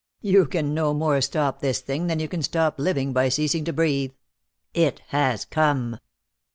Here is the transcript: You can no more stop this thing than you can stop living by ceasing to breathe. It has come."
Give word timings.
You 0.23 0.47
can 0.47 0.73
no 0.73 0.95
more 0.95 1.21
stop 1.21 1.59
this 1.59 1.79
thing 1.79 2.07
than 2.07 2.17
you 2.17 2.27
can 2.27 2.41
stop 2.41 2.79
living 2.79 3.13
by 3.13 3.29
ceasing 3.29 3.63
to 3.65 3.71
breathe. 3.71 4.13
It 4.73 4.99
has 5.09 5.45
come." 5.45 5.99